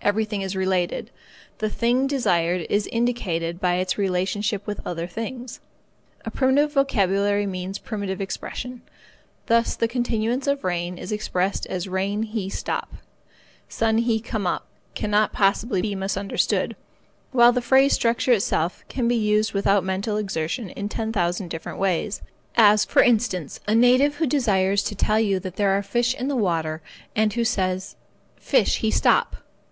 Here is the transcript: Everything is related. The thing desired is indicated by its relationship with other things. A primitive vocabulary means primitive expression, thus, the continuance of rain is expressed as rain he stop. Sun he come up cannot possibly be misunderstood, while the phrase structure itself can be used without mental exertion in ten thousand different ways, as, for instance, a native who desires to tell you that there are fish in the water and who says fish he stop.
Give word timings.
Everything 0.00 0.42
is 0.42 0.54
related. 0.54 1.10
The 1.58 1.70
thing 1.70 2.06
desired 2.06 2.66
is 2.68 2.86
indicated 2.88 3.58
by 3.58 3.76
its 3.76 3.96
relationship 3.96 4.66
with 4.66 4.86
other 4.86 5.06
things. 5.06 5.60
A 6.26 6.30
primitive 6.30 6.74
vocabulary 6.74 7.46
means 7.46 7.78
primitive 7.78 8.20
expression, 8.20 8.82
thus, 9.46 9.74
the 9.74 9.88
continuance 9.88 10.46
of 10.46 10.62
rain 10.62 10.98
is 10.98 11.10
expressed 11.10 11.66
as 11.66 11.88
rain 11.88 12.22
he 12.22 12.50
stop. 12.50 12.92
Sun 13.68 13.96
he 13.98 14.20
come 14.20 14.46
up 14.46 14.66
cannot 14.94 15.32
possibly 15.32 15.80
be 15.80 15.94
misunderstood, 15.94 16.76
while 17.32 17.50
the 17.50 17.62
phrase 17.62 17.94
structure 17.94 18.32
itself 18.32 18.84
can 18.88 19.08
be 19.08 19.16
used 19.16 19.54
without 19.54 19.82
mental 19.82 20.18
exertion 20.18 20.68
in 20.70 20.88
ten 20.88 21.12
thousand 21.12 21.48
different 21.48 21.78
ways, 21.80 22.20
as, 22.56 22.84
for 22.84 23.02
instance, 23.02 23.58
a 23.66 23.74
native 23.74 24.16
who 24.16 24.26
desires 24.26 24.84
to 24.84 24.94
tell 24.94 25.18
you 25.18 25.40
that 25.40 25.56
there 25.56 25.70
are 25.70 25.82
fish 25.82 26.14
in 26.14 26.28
the 26.28 26.36
water 26.36 26.80
and 27.16 27.32
who 27.32 27.44
says 27.44 27.96
fish 28.36 28.76
he 28.78 28.90
stop. 28.90 29.36